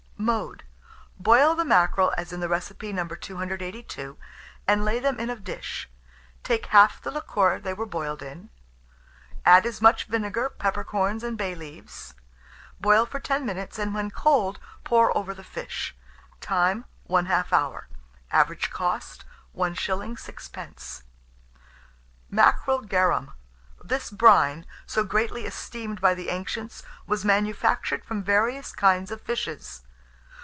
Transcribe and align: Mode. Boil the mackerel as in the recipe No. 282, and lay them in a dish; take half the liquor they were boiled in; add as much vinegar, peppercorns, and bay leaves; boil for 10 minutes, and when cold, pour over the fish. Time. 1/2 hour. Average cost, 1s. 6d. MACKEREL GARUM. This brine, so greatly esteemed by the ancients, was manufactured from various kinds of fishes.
Mode. 0.23 0.61
Boil 1.17 1.55
the 1.55 1.65
mackerel 1.65 2.13
as 2.15 2.31
in 2.31 2.41
the 2.41 2.47
recipe 2.47 2.93
No. 2.93 3.07
282, 3.07 4.19
and 4.67 4.85
lay 4.85 4.99
them 4.99 5.19
in 5.19 5.31
a 5.31 5.35
dish; 5.35 5.89
take 6.43 6.67
half 6.67 7.01
the 7.01 7.09
liquor 7.09 7.59
they 7.59 7.73
were 7.73 7.87
boiled 7.87 8.21
in; 8.21 8.51
add 9.47 9.65
as 9.65 9.81
much 9.81 10.05
vinegar, 10.05 10.49
peppercorns, 10.51 11.23
and 11.23 11.39
bay 11.39 11.55
leaves; 11.55 12.13
boil 12.79 13.07
for 13.07 13.19
10 13.19 13.47
minutes, 13.47 13.79
and 13.79 13.95
when 13.95 14.11
cold, 14.11 14.59
pour 14.83 15.15
over 15.17 15.33
the 15.33 15.43
fish. 15.43 15.95
Time. 16.39 16.85
1/2 17.09 17.51
hour. 17.51 17.87
Average 18.31 18.69
cost, 18.69 19.25
1s. 19.57 20.19
6d. 20.19 21.01
MACKEREL 22.29 22.81
GARUM. 22.81 23.31
This 23.83 24.11
brine, 24.11 24.67
so 24.85 25.03
greatly 25.03 25.47
esteemed 25.47 25.99
by 25.99 26.13
the 26.13 26.29
ancients, 26.29 26.83
was 27.07 27.25
manufactured 27.25 28.05
from 28.05 28.21
various 28.23 28.71
kinds 28.71 29.09
of 29.09 29.19
fishes. 29.19 29.81